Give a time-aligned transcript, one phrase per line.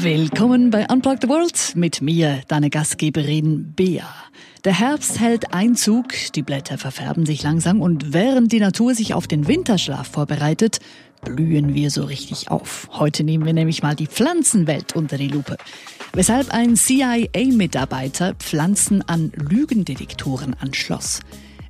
[0.00, 4.08] Willkommen bei Unplug the World mit mir, deine Gastgeberin Bea.
[4.64, 9.26] Der Herbst hält Einzug, die Blätter verfärben sich langsam und während die Natur sich auf
[9.26, 10.78] den Winterschlaf vorbereitet,
[11.24, 12.88] blühen wir so richtig auf.
[12.92, 15.56] Heute nehmen wir nämlich mal die Pflanzenwelt unter die Lupe.
[16.12, 21.22] Weshalb ein CIA-Mitarbeiter Pflanzen an Lügendetektoren anschloss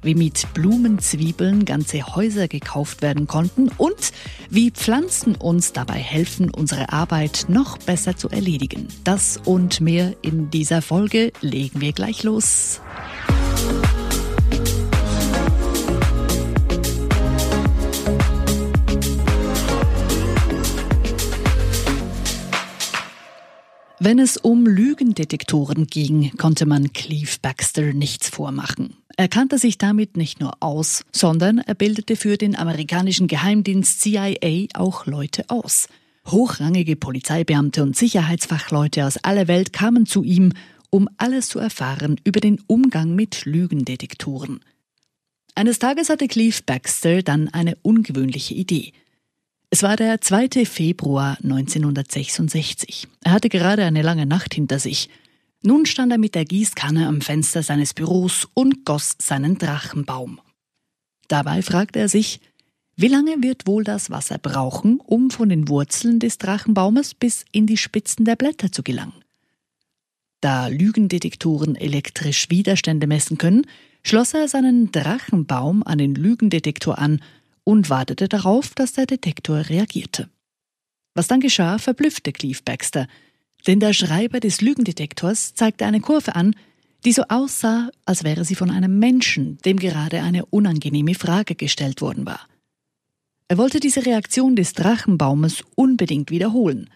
[0.02, 4.12] wie mit Blumenzwiebeln ganze Häuser gekauft werden konnten und
[4.50, 8.88] wie Pflanzen uns dabei helfen, unsere Arbeit noch besser zu erledigen.
[9.04, 12.80] Das und mehr in dieser Folge legen wir gleich los.
[24.01, 28.95] Wenn es um Lügendetektoren ging, konnte man Cleve Baxter nichts vormachen.
[29.20, 34.68] Er kannte sich damit nicht nur aus, sondern er bildete für den amerikanischen Geheimdienst CIA
[34.74, 35.88] auch Leute aus.
[36.28, 40.52] Hochrangige Polizeibeamte und Sicherheitsfachleute aus aller Welt kamen zu ihm,
[40.90, 44.60] um alles zu erfahren über den Umgang mit Lügendetektoren.
[45.56, 48.93] Eines Tages hatte Cleve Baxter dann eine ungewöhnliche Idee.
[49.71, 50.65] Es war der 2.
[50.65, 53.09] Februar 1966.
[53.24, 55.09] Er hatte gerade eine lange Nacht hinter sich.
[55.62, 60.40] Nun stand er mit der Gießkanne am Fenster seines Büros und goss seinen Drachenbaum.
[61.26, 62.40] Dabei fragte er sich,
[62.96, 67.66] wie lange wird wohl das Wasser brauchen, um von den Wurzeln des Drachenbaumes bis in
[67.66, 69.25] die Spitzen der Blätter zu gelangen?
[70.41, 73.66] Da Lügendetektoren elektrisch Widerstände messen können,
[74.04, 77.20] schloss er seinen Drachenbaum an den Lügendetektor an
[77.65, 80.31] und wartete darauf, dass der Detektor reagierte.
[81.15, 83.09] Was dann geschah, verblüffte Cleve Baxter–
[83.66, 86.54] denn der Schreiber des Lügendetektors zeigte eine Kurve an,
[87.04, 92.00] die so aussah, als wäre sie von einem Menschen, dem gerade eine unangenehme Frage gestellt
[92.00, 92.41] worden war.
[93.48, 96.91] Er wollte diese Reaktion des Drachenbaumes unbedingt wiederholen.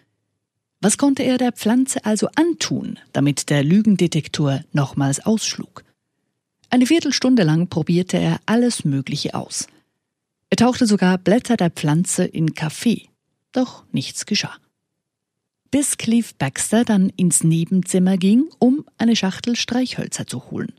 [0.81, 5.83] Was konnte er der Pflanze also antun, damit der Lügendetektor nochmals ausschlug?
[6.69, 9.67] Eine Viertelstunde lang probierte er alles Mögliche aus.
[10.49, 13.07] Er tauchte sogar Blätter der Pflanze in Kaffee,
[13.53, 14.57] doch nichts geschah
[15.73, 20.71] bis Cleve Baxter dann ins Nebenzimmer ging, um eine Schachtel Streichhölzer zu holen.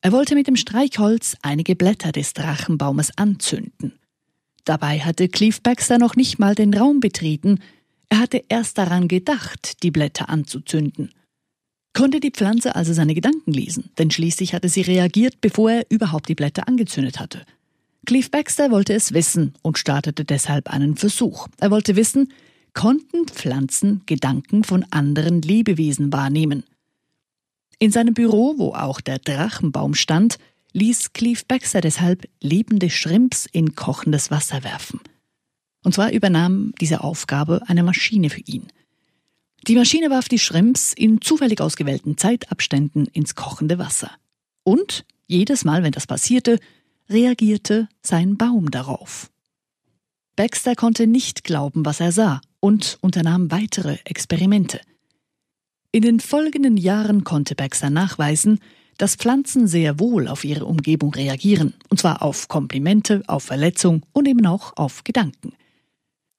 [0.00, 3.98] Er wollte mit dem Streichholz einige Blätter des Drachenbaumes anzünden.
[4.64, 7.58] Dabei hatte Cleve Baxter noch nicht mal den Raum betreten,
[8.10, 11.10] er hatte erst daran gedacht, die Blätter anzuzünden.
[11.92, 16.28] Konnte die Pflanze also seine Gedanken lesen, denn schließlich hatte sie reagiert, bevor er überhaupt
[16.28, 17.44] die Blätter angezündet hatte.
[18.06, 21.48] Cleve Baxter wollte es wissen und startete deshalb einen Versuch.
[21.58, 22.28] Er wollte wissen,
[22.74, 26.64] konnten Pflanzen Gedanken von anderen Lebewesen wahrnehmen.
[27.78, 30.38] In seinem Büro, wo auch der Drachenbaum stand,
[30.72, 35.00] ließ Cleve Baxter deshalb lebende Shrimps in kochendes Wasser werfen.
[35.84, 38.68] Und zwar übernahm diese Aufgabe eine Maschine für ihn.
[39.66, 44.10] Die Maschine warf die Shrimps in zufällig ausgewählten Zeitabständen ins kochende Wasser.
[44.64, 46.58] Und jedes Mal, wenn das passierte,
[47.08, 49.30] reagierte sein Baum darauf.
[50.36, 54.80] Baxter konnte nicht glauben, was er sah und unternahm weitere Experimente.
[55.90, 58.60] In den folgenden Jahren konnte Baxter nachweisen,
[58.98, 64.28] dass Pflanzen sehr wohl auf ihre Umgebung reagieren, und zwar auf Komplimente, auf Verletzung und
[64.28, 65.54] eben auch auf Gedanken.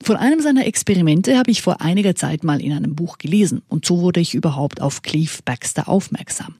[0.01, 3.85] Von einem seiner Experimente habe ich vor einiger Zeit mal in einem Buch gelesen, und
[3.85, 6.55] so wurde ich überhaupt auf Cleve Baxter aufmerksam.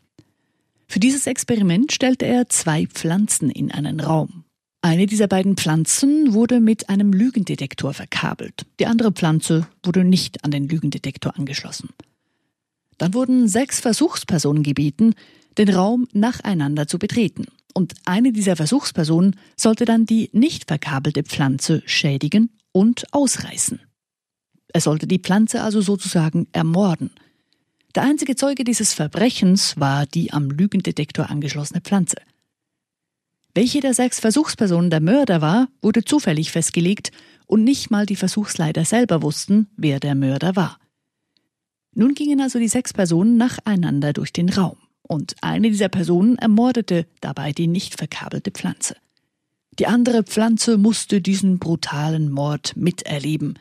[0.88, 4.44] Für dieses Experiment stellte er zwei Pflanzen in einen Raum.
[4.86, 8.66] Eine dieser beiden Pflanzen wurde mit einem Lügendetektor verkabelt.
[8.82, 11.88] Die andere Pflanze wurde nicht an den Lügendetektor angeschlossen.
[12.98, 15.16] Dann wurden sechs Versuchspersonen gebeten,
[15.58, 17.46] den Raum nacheinander zu betreten.
[17.74, 23.80] Und eine dieser Versuchspersonen sollte dann die nicht verkabelte Pflanze schädigen und ausreißen.
[24.68, 27.12] Er sollte die Pflanze also sozusagen ermorden.
[27.96, 32.18] Der einzige Zeuge dieses Verbrechens war die am Lügendetektor angeschlossene Pflanze.
[33.56, 37.12] Welche der sechs Versuchspersonen der Mörder war, wurde zufällig festgelegt
[37.46, 40.80] und nicht mal die Versuchsleiter selber wussten, wer der Mörder war.
[41.94, 47.06] Nun gingen also die sechs Personen nacheinander durch den Raum und eine dieser Personen ermordete
[47.22, 48.96] dabei die nicht verkabelte Pflanze.
[49.78, 53.60] Die andere Pflanze musste diesen brutalen Mord miterleben.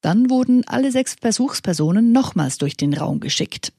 [0.00, 3.72] Dann wurden alle sechs Versuchspersonen nochmals durch den Raum geschickt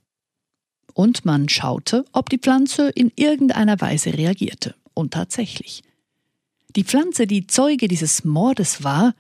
[0.94, 4.76] und man schaute, ob die Pflanze in irgendeiner Weise reagierte.
[4.94, 5.84] Und tatsächlich.
[6.76, 9.16] Die Pflanze, die Zeuge dieses Mordes war,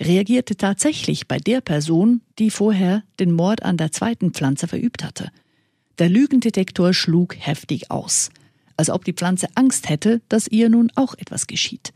[0.00, 5.30] reagierte tatsächlich bei der Person, die vorher den Mord an der zweiten Pflanze verübt hatte.
[5.98, 8.30] Der Lügendetektor schlug heftig aus,
[8.76, 11.92] als ob die Pflanze Angst hätte, dass ihr nun auch etwas geschieht.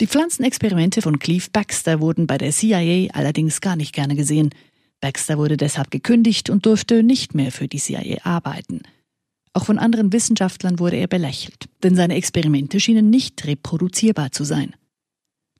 [0.00, 4.50] Die Pflanzenexperimente von Cleve Baxter wurden bei der CIA allerdings gar nicht gerne gesehen.
[5.04, 8.80] Baxter wurde deshalb gekündigt und durfte nicht mehr für die CIA arbeiten.
[9.52, 14.74] Auch von anderen Wissenschaftlern wurde er belächelt, denn seine Experimente schienen nicht reproduzierbar zu sein.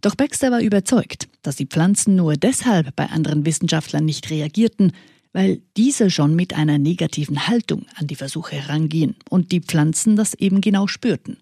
[0.01, 4.93] Doch Baxter war überzeugt, dass die Pflanzen nur deshalb bei anderen Wissenschaftlern nicht reagierten,
[5.35, 10.33] weil diese schon mit einer negativen Haltung an die Versuche herangehen und die Pflanzen das
[10.33, 11.37] eben genau spürten.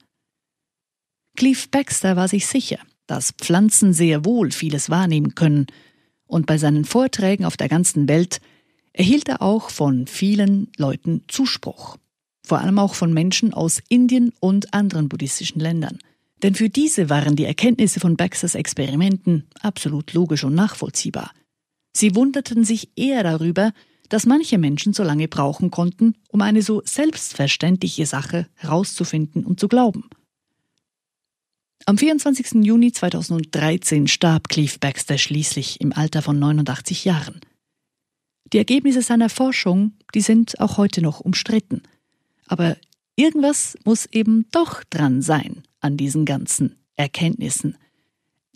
[1.36, 5.68] Cleve Baxter war sich sicher, dass Pflanzen sehr wohl vieles wahrnehmen können,
[6.32, 8.40] und bei seinen Vorträgen auf der ganzen Welt
[8.94, 11.98] erhielt er auch von vielen Leuten Zuspruch,
[12.42, 15.98] vor allem auch von Menschen aus Indien und anderen buddhistischen Ländern.
[16.42, 21.32] Denn für diese waren die Erkenntnisse von Baxters Experimenten absolut logisch und nachvollziehbar.
[21.94, 23.72] Sie wunderten sich eher darüber,
[24.08, 29.68] dass manche Menschen so lange brauchen konnten, um eine so selbstverständliche Sache herauszufinden und zu
[29.68, 30.08] glauben.
[31.84, 32.64] Am 24.
[32.64, 37.40] Juni 2013 starb Cleve Baxter schließlich im Alter von 89 Jahren.
[38.52, 41.82] Die Ergebnisse seiner Forschung, die sind auch heute noch umstritten.
[42.46, 42.76] Aber
[43.16, 47.76] irgendwas muss eben doch dran sein an diesen ganzen Erkenntnissen.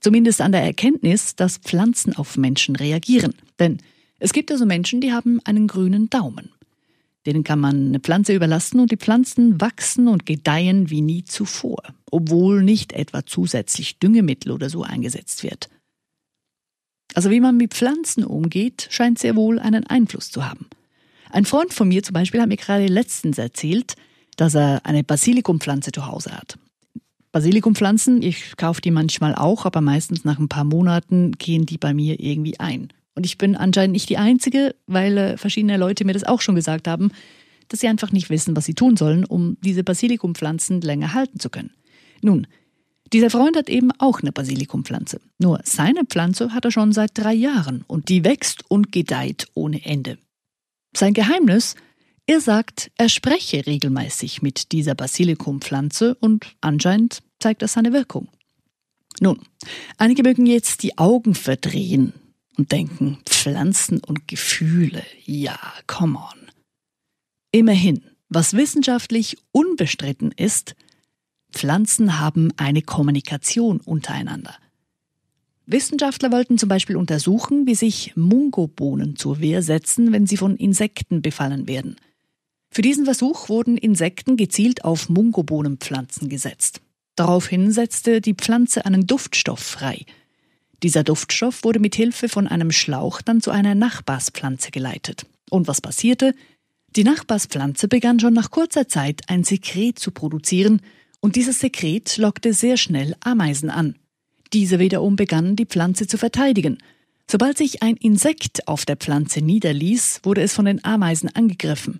[0.01, 3.35] Zumindest an der Erkenntnis, dass Pflanzen auf Menschen reagieren.
[3.59, 3.79] Denn
[4.21, 6.51] es gibt also Menschen, die haben einen grünen Daumen.
[7.27, 11.83] Denen kann man eine Pflanze überlassen und die Pflanzen wachsen und gedeihen wie nie zuvor,
[12.11, 15.69] obwohl nicht etwa zusätzlich Düngemittel oder so eingesetzt wird.
[17.15, 20.67] Also wie man mit Pflanzen umgeht, scheint sehr wohl einen Einfluss zu haben.
[21.31, 23.95] Ein Freund von mir zum Beispiel hat mir gerade letztens erzählt,
[24.37, 26.59] dass er eine Basilikumpflanze zu Hause hat.
[27.33, 31.93] Basilikumpflanzen, ich kaufe die manchmal auch, aber meistens nach ein paar Monaten gehen die bei
[31.93, 32.93] mir irgendwie ein.
[33.15, 36.55] Und ich bin anscheinend nicht die Einzige, weil äh, verschiedene Leute mir das auch schon
[36.55, 37.11] gesagt haben,
[37.69, 41.51] dass sie einfach nicht wissen, was sie tun sollen, um diese Basilikumpflanzen länger halten zu
[41.51, 41.71] können.
[42.27, 42.49] Nun,
[43.13, 45.21] dieser Freund hat eben auch eine Basilikumpflanze.
[45.39, 49.85] Nur seine Pflanze hat er schon seit drei Jahren und die wächst und gedeiht ohne
[49.85, 50.19] Ende.
[50.97, 51.77] Sein Geheimnis?
[52.27, 58.27] Er sagt, er spreche regelmäßig mit dieser Basilikumpflanze und anscheinend zeigt das seine Wirkung.
[59.21, 59.39] Nun,
[59.99, 62.13] einige mögen jetzt die Augen verdrehen,
[62.57, 66.51] und denken, Pflanzen und Gefühle, ja, come on.
[67.53, 70.75] Immerhin, was wissenschaftlich unbestritten ist,
[71.57, 74.55] Pflanzen haben eine Kommunikation untereinander.
[75.67, 81.23] Wissenschaftler wollten zum Beispiel untersuchen, wie sich Mungobohnen zur Wehr setzen, wenn sie von Insekten
[81.23, 81.97] befallen werden.
[82.71, 86.81] Für diesen Versuch wurden Insekten gezielt auf Mungobohnenpflanzen gesetzt.
[87.17, 90.05] Daraufhin setzte die Pflanze einen Duftstoff frei–
[90.83, 95.27] dieser Duftstoff wurde mit Hilfe von einem Schlauch dann zu einer Nachbarspflanze geleitet.
[95.51, 96.35] Und was passierte?
[96.97, 100.81] Die Nachbarspflanze begann schon nach kurzer Zeit ein Sekret zu produzieren,
[101.27, 103.97] und dieses Sekret lockte sehr schnell Ameisen an.
[104.53, 106.79] Diese wiederum begannen die Pflanze zu verteidigen.
[107.29, 111.99] Sobald sich ein Insekt auf der Pflanze niederließ, wurde es von den Ameisen angegriffen.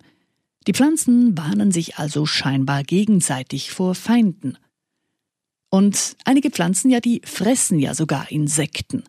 [0.65, 4.57] Die Pflanzen warnen sich also scheinbar gegenseitig vor Feinden.
[5.69, 9.03] Und einige Pflanzen, ja, die fressen ja sogar Insekten.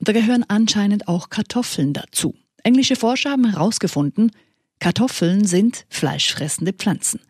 [0.00, 2.34] Da gehören anscheinend auch Kartoffeln dazu.
[2.64, 4.32] Englische Forscher haben herausgefunden,
[4.80, 7.20] Kartoffeln sind fleischfressende Pflanzen.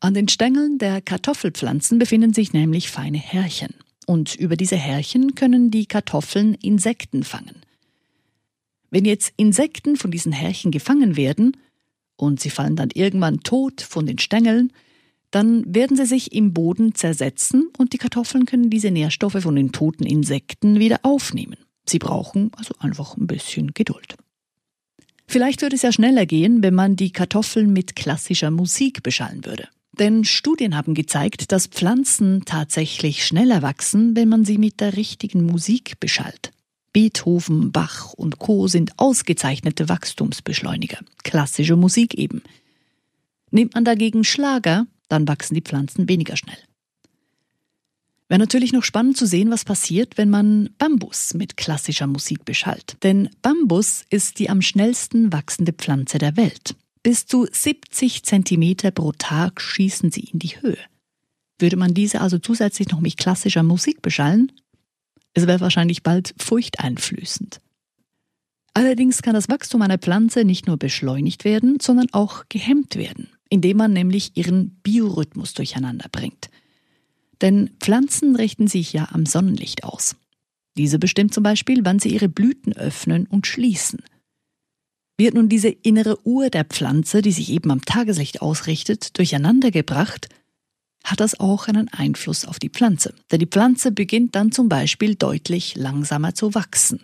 [0.00, 3.74] An den Stängeln der Kartoffelpflanzen befinden sich nämlich feine Härchen.
[4.06, 7.56] Und über diese Härchen können die Kartoffeln Insekten fangen.
[8.90, 11.56] Wenn jetzt Insekten von diesen Härchen gefangen werden
[12.16, 14.72] und sie fallen dann irgendwann tot von den Stängeln,
[15.30, 19.72] dann werden sie sich im Boden zersetzen und die Kartoffeln können diese Nährstoffe von den
[19.72, 21.56] toten Insekten wieder aufnehmen.
[21.86, 24.16] Sie brauchen also einfach ein bisschen Geduld.
[25.26, 29.68] Vielleicht würde es ja schneller gehen, wenn man die Kartoffeln mit klassischer Musik beschallen würde.
[29.98, 35.44] Denn Studien haben gezeigt, dass Pflanzen tatsächlich schneller wachsen, wenn man sie mit der richtigen
[35.44, 36.52] Musik beschallt.
[36.92, 38.68] Beethoven, Bach und Co.
[38.68, 40.98] sind ausgezeichnete Wachstumsbeschleuniger.
[41.24, 42.42] Klassische Musik eben.
[43.50, 46.58] Nimmt man dagegen Schlager, dann wachsen die Pflanzen weniger schnell.
[48.28, 52.96] Wäre natürlich noch spannend zu sehen, was passiert, wenn man Bambus mit klassischer Musik beschallt.
[53.02, 56.76] Denn Bambus ist die am schnellsten wachsende Pflanze der Welt.
[57.08, 60.76] Bis zu 70 Zentimeter pro Tag schießen sie in die Höhe.
[61.58, 64.52] Würde man diese also zusätzlich noch mit klassischer Musik beschallen?
[65.32, 67.62] Es wäre wahrscheinlich bald furchteinflößend.
[68.74, 73.78] Allerdings kann das Wachstum einer Pflanze nicht nur beschleunigt werden, sondern auch gehemmt werden indem
[73.78, 76.50] man nämlich ihren Biorhythmus durcheinander bringt.
[77.40, 80.16] Denn Pflanzen richten sich ja am Sonnenlicht aus.
[80.76, 84.02] Diese bestimmt zum Beispiel, wann sie ihre Blüten öffnen und schließen.
[85.18, 90.28] Wird nun diese innere Uhr der Pflanze, die sich eben am Tageslicht ausrichtet, durcheinander gebracht,
[91.02, 93.14] hat das auch einen Einfluss auf die Pflanze.
[93.30, 97.02] Denn die Pflanze beginnt dann zum Beispiel deutlich langsamer zu wachsen.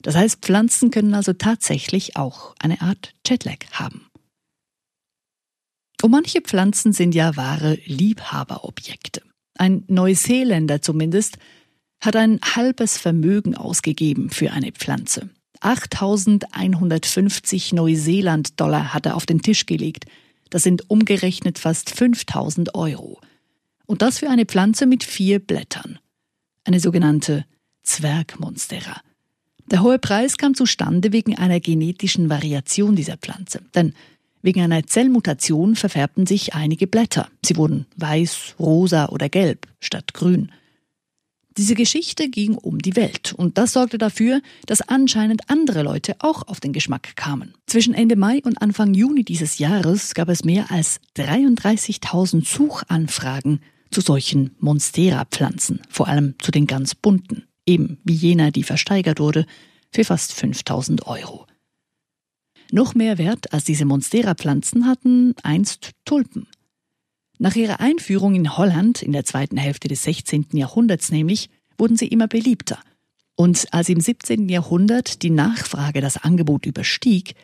[0.00, 4.06] Das heißt, Pflanzen können also tatsächlich auch eine Art Jetlag haben.
[6.02, 9.22] Und manche Pflanzen sind ja wahre Liebhaberobjekte.
[9.58, 11.36] Ein Neuseeländer zumindest
[12.00, 15.30] hat ein halbes Vermögen ausgegeben für eine Pflanze.
[15.64, 20.06] 8150 Neuseeland-Dollar hat er auf den Tisch gelegt.
[20.50, 23.20] Das sind umgerechnet fast 5000 Euro.
[23.86, 25.98] Und das für eine Pflanze mit vier Blättern.
[26.64, 27.44] Eine sogenannte
[27.82, 29.00] Zwergmonstera.
[29.70, 33.62] Der hohe Preis kam zustande wegen einer genetischen Variation dieser Pflanze.
[33.74, 33.94] Denn
[34.42, 37.28] wegen einer Zellmutation verfärbten sich einige Blätter.
[37.44, 40.50] Sie wurden weiß, rosa oder gelb statt grün.
[41.58, 46.46] Diese Geschichte ging um die Welt und das sorgte dafür, dass anscheinend andere Leute auch
[46.48, 47.54] auf den Geschmack kamen.
[47.66, 54.00] Zwischen Ende Mai und Anfang Juni dieses Jahres gab es mehr als 33.000 Suchanfragen zu
[54.00, 59.44] solchen Monstera-Pflanzen, vor allem zu den ganz bunten, eben wie jener, die versteigert wurde,
[59.90, 61.46] für fast 5000 Euro.
[62.70, 66.46] Noch mehr Wert als diese Monstera-Pflanzen hatten einst Tulpen.
[67.42, 70.50] Nach ihrer Einführung in Holland in der zweiten Hälfte des 16.
[70.52, 72.78] Jahrhunderts nämlich wurden sie immer beliebter.
[73.34, 74.48] Und als im 17.
[74.48, 77.34] Jahrhundert die Nachfrage das Angebot überstieg,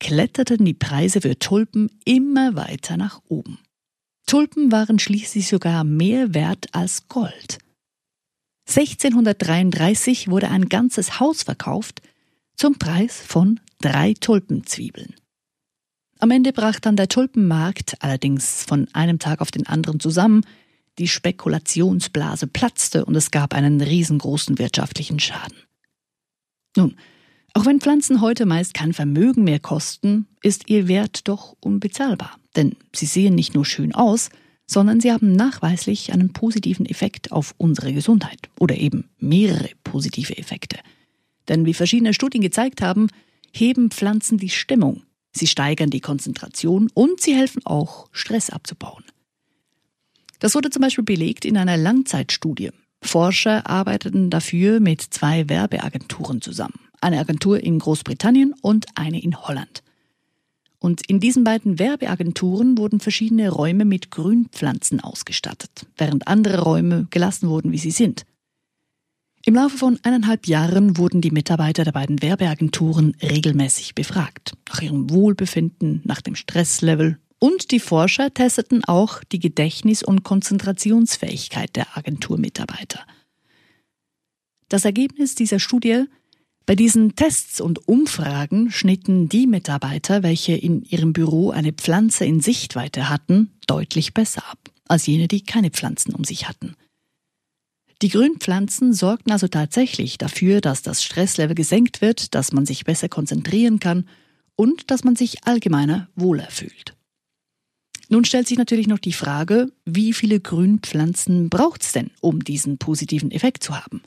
[0.00, 3.58] kletterten die Preise für Tulpen immer weiter nach oben.
[4.26, 7.56] Tulpen waren schließlich sogar mehr wert als Gold.
[8.68, 12.02] 1633 wurde ein ganzes Haus verkauft
[12.54, 15.14] zum Preis von drei Tulpenzwiebeln.
[16.20, 20.44] Am Ende brach dann der Tulpenmarkt allerdings von einem Tag auf den anderen zusammen,
[20.98, 25.56] die Spekulationsblase platzte und es gab einen riesengroßen wirtschaftlichen Schaden.
[26.76, 26.96] Nun,
[27.54, 32.38] auch wenn Pflanzen heute meist kein Vermögen mehr kosten, ist ihr Wert doch unbezahlbar.
[32.56, 34.30] Denn sie sehen nicht nur schön aus,
[34.66, 40.78] sondern sie haben nachweislich einen positiven Effekt auf unsere Gesundheit oder eben mehrere positive Effekte.
[41.48, 43.08] Denn wie verschiedene Studien gezeigt haben,
[43.52, 49.04] heben Pflanzen die Stimmung, Sie steigern die Konzentration und sie helfen auch, Stress abzubauen.
[50.38, 52.70] Das wurde zum Beispiel belegt in einer Langzeitstudie.
[53.02, 56.80] Forscher arbeiteten dafür mit zwei Werbeagenturen zusammen.
[57.00, 59.82] Eine Agentur in Großbritannien und eine in Holland.
[60.80, 67.48] Und in diesen beiden Werbeagenturen wurden verschiedene Räume mit Grünpflanzen ausgestattet, während andere Räume gelassen
[67.48, 68.24] wurden, wie sie sind.
[69.48, 74.52] Im Laufe von eineinhalb Jahren wurden die Mitarbeiter der beiden Werbeagenturen regelmäßig befragt.
[74.68, 77.18] Nach ihrem Wohlbefinden, nach dem Stresslevel.
[77.38, 83.00] Und die Forscher testeten auch die Gedächtnis- und Konzentrationsfähigkeit der Agenturmitarbeiter.
[84.68, 86.04] Das Ergebnis dieser Studie
[86.66, 92.42] bei diesen Tests und Umfragen schnitten die Mitarbeiter, welche in ihrem Büro eine Pflanze in
[92.42, 96.76] Sichtweite hatten, deutlich besser ab als jene, die keine Pflanzen um sich hatten.
[98.00, 103.08] Die Grünpflanzen sorgten also tatsächlich dafür, dass das Stresslevel gesenkt wird, dass man sich besser
[103.08, 104.08] konzentrieren kann
[104.54, 106.94] und dass man sich allgemeiner wohler fühlt.
[108.08, 112.78] Nun stellt sich natürlich noch die Frage, wie viele Grünpflanzen braucht es denn, um diesen
[112.78, 114.02] positiven Effekt zu haben?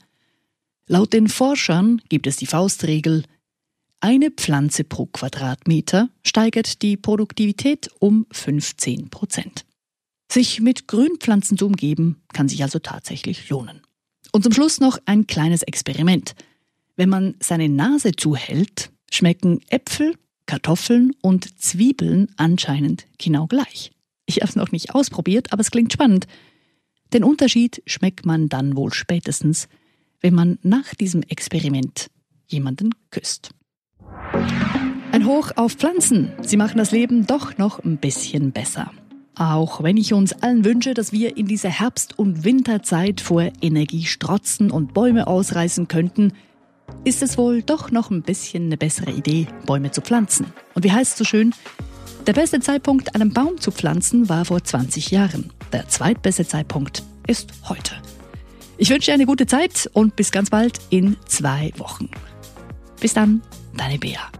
[0.86, 3.24] Laut den Forschern gibt es die Faustregel,
[4.04, 9.64] eine Pflanze pro Quadratmeter steigert die Produktivität um 15 Prozent.
[10.32, 13.82] Sich mit Grünpflanzen zu umgeben, kann sich also tatsächlich lohnen.
[14.32, 16.34] Und zum Schluss noch ein kleines Experiment.
[16.96, 20.14] Wenn man seine Nase zuhält, schmecken Äpfel,
[20.46, 23.92] Kartoffeln und Zwiebeln anscheinend genau gleich.
[24.24, 26.26] Ich habe es noch nicht ausprobiert, aber es klingt spannend.
[27.12, 29.68] Den Unterschied schmeckt man dann wohl spätestens,
[30.22, 32.06] wenn man nach diesem Experiment
[32.46, 33.50] jemanden küsst.
[35.12, 36.32] Ein Hoch auf Pflanzen.
[36.40, 38.92] Sie machen das Leben doch noch ein bisschen besser.
[39.34, 44.04] Auch wenn ich uns allen wünsche, dass wir in dieser Herbst- und Winterzeit vor Energie
[44.04, 46.34] strotzen und Bäume ausreißen könnten,
[47.04, 50.46] ist es wohl doch noch ein bisschen eine bessere Idee, Bäume zu pflanzen.
[50.74, 51.54] Und wie heißt es so schön?
[52.26, 55.50] Der beste Zeitpunkt, einen Baum zu pflanzen, war vor 20 Jahren.
[55.72, 57.94] Der zweitbeste Zeitpunkt ist heute.
[58.76, 62.10] Ich wünsche dir eine gute Zeit und bis ganz bald in zwei Wochen.
[63.00, 63.42] Bis dann,
[63.76, 64.30] deine Bea.